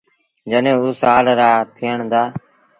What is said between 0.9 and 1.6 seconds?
سآل رآ